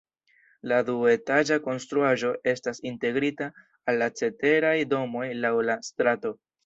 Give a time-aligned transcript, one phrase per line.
[0.69, 3.51] La duetaĝa konstruaĵo estas integrita
[3.93, 6.35] al la ceteraj domoj laŭ la strato.